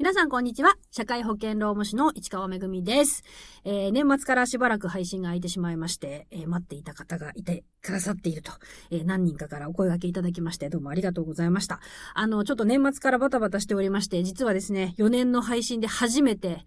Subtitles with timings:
[0.00, 0.76] 皆さんこんにちは。
[0.92, 3.24] 社会保険労務士の市川めぐみです。
[3.64, 8.52] えー、年末からしばらく配信が空いてしまいまして、えー、待っていた方がいてくださっていると、
[8.92, 11.80] えー、何人かからお声掛けいただきまして、どうもありがとうございました。
[12.14, 16.64] あの、ちょっと年末からバタバタしておりまして、実はですね、4年の配信で初めて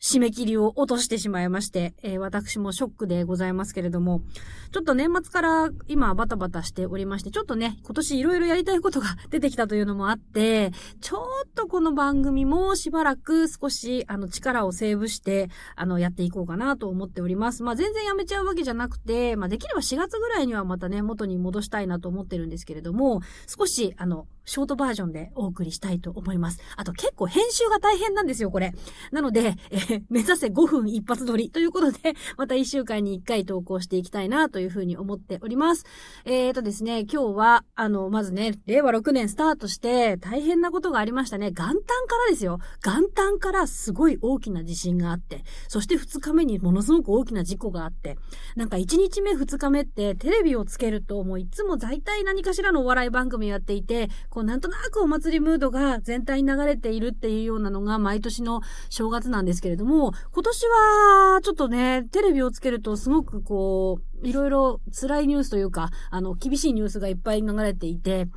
[0.00, 4.22] 締め切りを落としてしまいまして、えー、私もショックでございますけれども、
[4.70, 10.70] ちょっと年末から今バタバタしておりまして、ちょっとね、今年いろいろやりたいことが出てきたというのもあって、
[11.00, 17.64] ちょっとこの番組もしばらく少し、あの、力をセーブして、あの、やっていこうかなと思っております。
[17.64, 26.58] まあ、全然やめちゃうわけじゃなくて、まあ、できれば4月ぐらいにはまたね、元に戻したいなと思ってるんですけれども、少し、あの、ショートバージョンでお送りしたいと思います。
[26.76, 28.72] あと結構編集が大変なんですよ、これ。
[29.12, 35.84] なので、え、目指せ5分一発撮りということで、 また1週間に1回投稿していきたいなというふうに思っております。
[36.24, 41.50] えーとですね、今日は、あの、まずね、令和6年スタートして大変なことがありましたね。
[41.50, 42.58] 元旦からですよ。
[42.82, 48.16] 元旦からすごい大きな地震があって、そして2日目にものすごく大きな事故があって、
[48.56, 54.08] なんか1日目2日目ってテレビをつけるともういつも大体何かしらのお笑い番組やっていて、
[54.38, 68.28] こうなんとなくお祭りムードが全体に流れているっていうようなのが毎年の正月なんですけれども、今年はちょっとね、テレビをつけるとすごくこう、いろいろ辛いニュースというか、あの、厳しいニュースがいっぱい流れていて、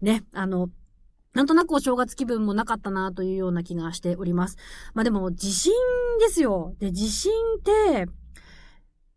[0.00, 0.68] ね、あの、
[1.34, 4.56] なんとなくお正月気分もなかったなというような気がしております。
[4.94, 5.72] まあでも、地震
[6.20, 6.76] ですよ。
[6.78, 8.06] で、地震って、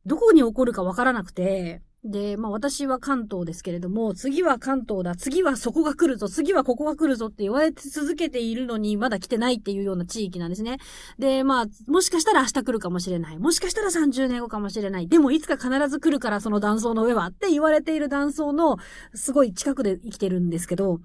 [0.08, 10.80] どこに起こるかわからなくて、で、まあ私は関東ですけれども、次は関東だ、次はそこが来るぞ、次はここが来るぞって言われ続けているのに、まだ来てないっていうような地域なんですね。
[11.18, 13.40] で、まあ、もしかしたら明日来るかもしれない。
[13.40, 15.08] もしかしたら30年後かもしれない。
[15.08, 18.78] でもいつか必ず来るからその断層の上はって言われている断層の
[19.14, 21.00] すごい近くで生きてるんですけど、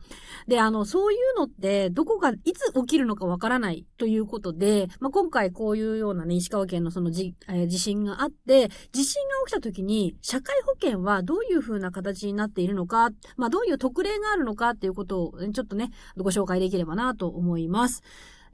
[0.48, 18.02] で、あの、そういうのってどこが、いつ起きるのかわからないということで、まあ今回こういうようなね、石川県のそのじ、えー、地震があって、地震が起きた時に社会保険権はどういう風な形になっているのか、まあどういう特例があるのかっていうことをちょっとね、ご紹介できればなと思います。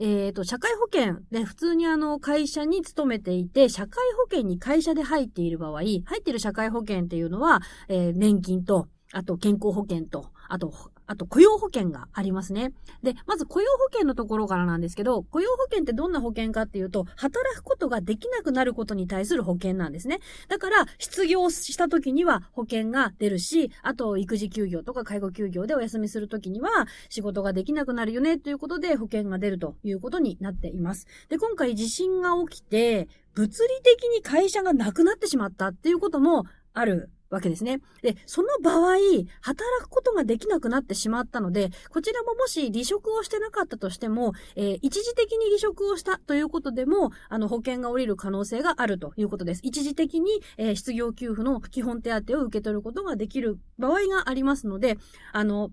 [0.01, 10.73] えっ、ー、と、社会保険で普通にあの会社に勤めていて、社会保険に会社で入っている場合、入っている社会保険っていうのは、えー、年金と、あと健康保険と、あと
[11.07, 12.73] あと雇用保険がありますね。
[13.03, 20.21] で、まず雇用保険のところからなんですけど、雇用保険ってどんな保険かっていうと、働くことができなくなることに対する保険なんですね。
[20.49, 31.07] だから、失業した時には保険が出るし、あと育児休業とか介護休業でお休みする時には仕事ができなくなるよねということで保険が出るということになっています。
[31.29, 37.81] で、今回地震が起きて、物理的に会社がなくなってしまったっていうこともあるわけですね。
[38.03, 38.97] で、その場合、
[39.41, 49.61] 働くことができなくなってしまったので、こちらももし離職をしてなかったとしても、えー、一時的に離職をしたということでも、あの、保険が下りる可能性があるということです。
[49.65, 54.99] 一時的に、えー、失業給付の基本手当を受け取ることができる場合がありますので、
[55.33, 55.71] あの、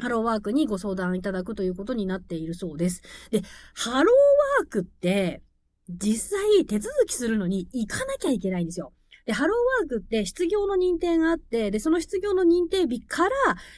[0.00, 3.02] ハローワークにご相談いただくということになっているそうです。
[3.30, 3.42] で、
[3.74, 5.42] ハローワークって、
[5.88, 8.92] 実際手続きするのに行かなきゃいけないんですよ。
[9.30, 13.30] で、ハローワークって失業の認定があって、で、その失業の認定日から、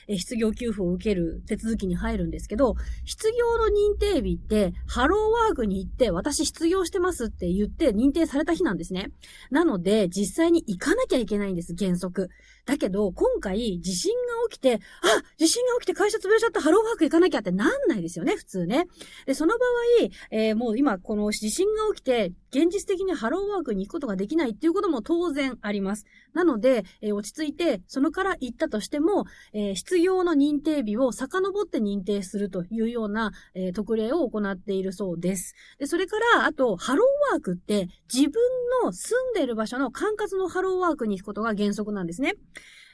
[0.09, 2.75] え失業給付を受ける手続きに入るんですけど、
[3.05, 9.11] 失業の認定日って、ハローワークに行って、私失業してますって言って認定された日なんですね。
[9.51, 12.31] なので、実際に行かなきゃいけないんです、原則。
[12.65, 18.87] だけど、今回、地震が起きて、あ地震が起きて会社潰れちゃったハローワーク行かなきゃってなんないですよね、普通ね。
[19.27, 26.07] で、その場合、えー、もう今、この地震が起きて、現実的にハローワークに行くことができないっていうことも当然あります。
[26.33, 35.55] なので、えー、落ち着いて、そのから行ったとしても、えー、失業の認定日を遡って認定するというような、えー、特例を行っているそうです。
[35.79, 38.41] で、それから、あと、ハローワークって自分
[38.83, 42.35] の住んでいる場所の管轄のハローワークに行くことが原則なんですね。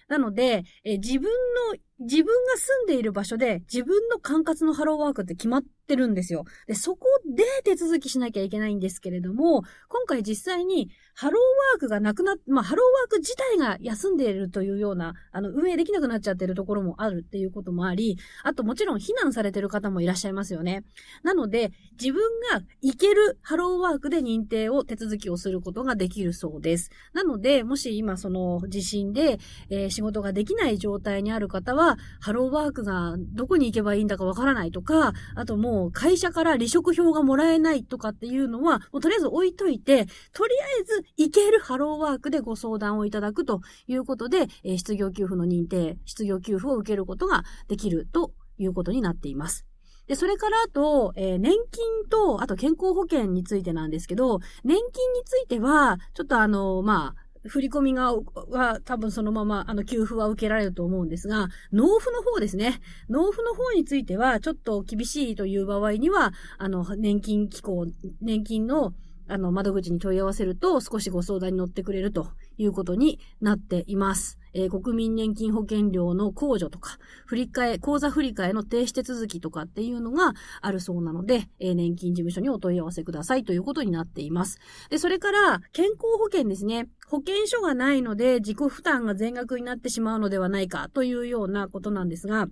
[0.09, 1.31] なので、え自分
[1.73, 6.45] の、自分が住んでいる場所で自分の管轄のハローワークって決まってるんですよ。
[6.67, 20.85] で、そこで手続きしなきゃいけないんですけれども、今回実際にハローワークがなくなっ、まあ、ハローワーク自体が休んでいるというような、あの、運営できなくなっちゃってるところもあるっていうこともあり、あともちろん避難されてる方もいらっしゃいますよね。
[21.23, 22.23] なので、自分
[22.53, 26.91] が行けるハローワークで認定を手続きをすることができるそうです。
[27.15, 29.39] なので、もし今その地震で、
[29.71, 49.65] えー、仕事ができない状態にある方はは、ハローワークがどこに行けばいいんだかわからないとか、あともう会社から離職票がもらえないとかっていうのは、もうとりあえず置いといて、とりあえず行けるハローワークでご相談をいただくということで、えー、失業給付の認定、失業給付を受けることができるということになっています。
[50.09, 62.81] で、それからあと、えー、年金と、あと健康保険についてなんですけど、年金については、ちょっとあの、まあ、振り込みが、は、多分そのまま、あの、給付は受けられると思うんですが、納付の方ですね。
[63.09, 67.87] 納付の方については、ちょっと厳しいという場合には、あの、年金機構、
[68.21, 68.93] 年金の、
[69.27, 74.38] あの、窓口に問い合わせると少しご相談に乗ってくれるということになっています。
[74.55, 84.59] えー、国民年金保険料の控除とか、振り替え、口座振り替えの停止手続きとかっていうのがあるそうなので、えー、年金事務所にお問い合わせくださいということになっています。
[84.91, 86.89] で、それから、健康保険ですね。
[87.07, 92.49] 保険証がないので自己負担が全額になってしまうのではないかというようなことなんですが、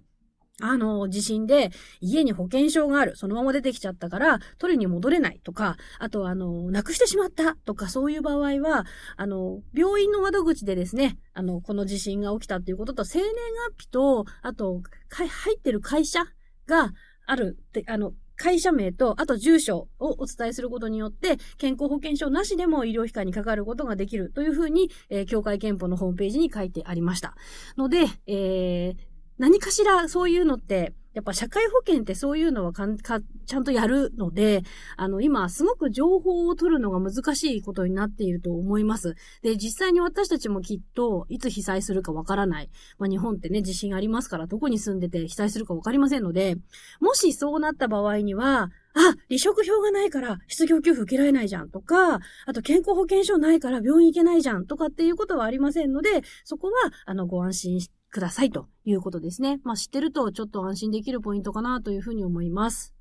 [0.63, 1.71] あの、地震で
[2.01, 3.15] 家に保険証がある。
[3.17, 8.87] そのまま出てきちゃったから、取りに戻れないとか、あとあの、なくしてしまったとか、そういう場合は、
[9.17, 13.33] あの、病院の窓口でですね、あの、この地震が起きたっていうことと、生年
[13.77, 14.81] 月日と、あと、
[15.11, 16.25] 入ってる会社
[16.67, 16.93] が
[17.27, 27.35] あるって、あの、会社名と、あと住所をお伝えすることによって、健康保険証なしでも医療機関にかかることができるというふうに、えー、協会憲法のホームページに書いてありました。
[27.77, 28.97] ので、えー、
[29.39, 34.63] 何かしらそういうのって、やっぱ社会保険ってそういうのはかんかちゃんとやるので、
[34.99, 39.15] あの、今すごく情報を取るのが難しいことになっていると思います。
[39.41, 42.71] で、実際に私たちもきっといつ被災するかわからない。
[42.99, 46.57] まあ、日本ってね、地震ありますからどこに住んでて被災するかわかりませんので、
[47.01, 56.75] もしそうなった場合には、あ、離職票がないから失業給付受けられないじゃんとか、あと健康保険証ないから病院行けないじゃんとかっていうことはありませんので、そこは、
[57.07, 59.61] あの、ご安心してくださいということですね。
[59.65, 62.95] まあ、知ってるとちょっと安心できるポイントかなというふうに思います。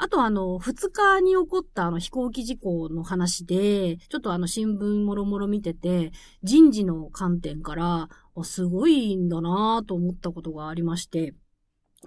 [0.00, 6.12] あとあの、二日に起こったあの飛行機事故の話で、ちょっとあの新聞もろもろ見てて、
[6.44, 8.08] 人事の観点から、
[8.44, 11.34] すごいんだなと思ったことがありまして、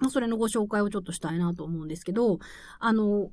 [0.00, 2.38] まあ、それのご紹介をちょっとしたいなと思うんですけど、
[2.78, 3.30] あの、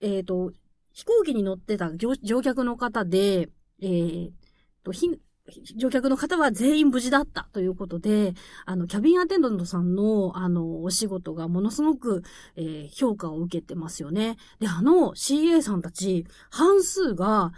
[0.00, 0.52] えっ、ー、と、
[0.92, 3.48] 飛行機に乗ってた乗客の方で、
[3.80, 4.30] えー、
[4.82, 4.92] と、
[5.76, 8.32] 乗客の方は全員無事だったということで、
[8.64, 12.22] あの、キャビンアテンダントさんの、あの、お仕事がものすごく、
[12.56, 14.36] えー、評価を受けてますよね。
[14.58, 17.52] で、あの CA さんたち、半数が、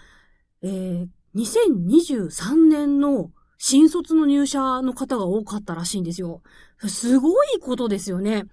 [0.62, 6.42] えー、2023年の新卒の入社の方が多かったらしいんですよ。
[6.88, 8.46] すごいことですよね。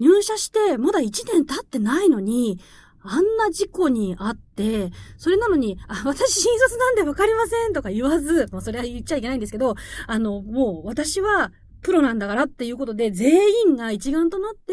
[0.00, 2.58] 入社してまだ1年経ってないのに、
[3.02, 9.74] あんな事故にあって、それなのに、あ、私新卒なんでわかりませんとか言わず、まあそれは言っちゃいけないんですけど、
[10.06, 11.52] あの、もう私は
[11.82, 14.72] プロなんだからっていうことで、全員が一丸となって、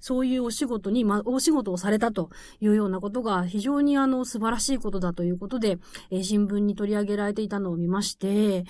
[0.00, 2.30] そういうお仕事に、ま、お仕事をされたと
[2.60, 5.78] いうようなことが、非常にあの、素晴らしいことだということで、
[6.10, 8.64] えー、新聞に取り上げられていたのを見まして、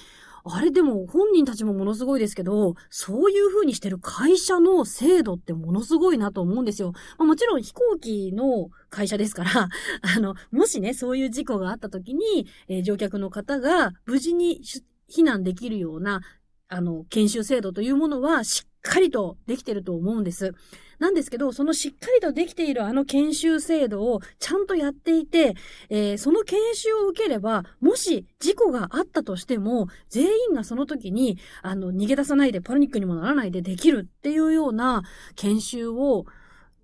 [0.51, 6.93] あれでも本人たちもものすごいですけど、そういう風にしてる会社の制度ってものすごいなと思うんですよ。
[7.19, 9.69] まあ、もちろん飛行機の会社ですから、
[10.03, 14.63] あの、もしね、そういう事故があった時に、えー、乗客の方が無事に
[15.11, 16.23] 避難できるような、
[16.69, 20.55] あの、研修制度というものはしっかりとできてると思うんです。
[20.99, 25.55] なんですけど、そのしっかりとできているあの研修制度をちゃんとやっていて、
[25.91, 35.03] えー、その研修を受ければ、もし事故があったとしても、全員がその時に、あの、逃げ出さないで、パニックにもならないでできるっていうような
[35.37, 36.27] 研修を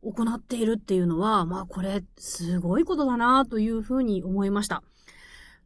[0.02, 4.82] 行っているっていうのは、まあこれ、すごいことだなというふうに思いました。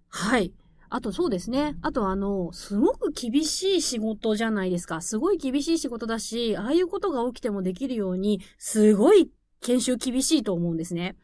[0.09, 0.53] はい。
[0.91, 1.77] あとそうですね。
[1.83, 5.01] あとあの、すごく厳しい仕事じゃないですか。
[5.01, 9.31] すごい厳しい仕事だし、ああいうことが起きてもできるように、すごい
[9.61, 11.17] 研修厳しいと思うんですね。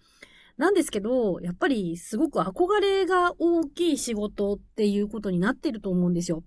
[0.57, 6.45] なんですけど、やっぱりすごく憧れが大きい仕事っていうことになってると思うんですよ。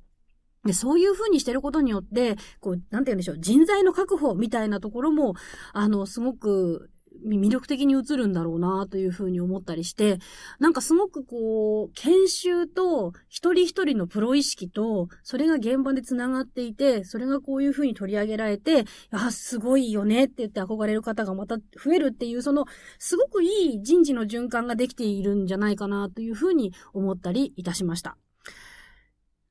[0.64, 5.34] で、そういう風にしてることによって、こう、なんて言うんでしょう、人材の確保みたいなところも、
[5.74, 6.90] あの、すごく
[7.26, 10.20] 魅力的に映るんだろうなというふうに思ったりして、
[10.60, 22.66] なんかすごくこう、研修と一人一人のプロ意識と、それが現場で繋がっていて、それがこういうふうに取り上げられて、あ、すごいよねって言って憧れる方がまた増えるっていう、その、
[23.00, 28.18] すごくいい人事の循環ができているんじゃないかなというふうに思ったりいたしました。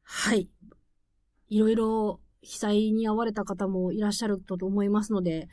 [0.03, 0.49] はい。
[1.49, 5.49] いろいろ被災に遭われた方もいらっしゃると思いますので、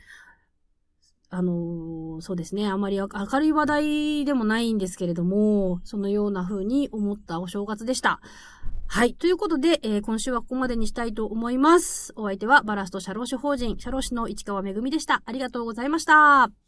[1.34, 3.08] あの、そうですね、あまり明
[3.40, 8.20] るい話題でもないんですけれども、そのような風に思ったお正月でした。
[8.86, 9.14] はい。
[9.14, 12.12] ということで、えー、今週はここまでにしたいと思います。
[12.14, 15.22] お相手はバラスト社労士法人、社労士の市川めぐみでした。
[15.26, 16.63] ありがとうございました。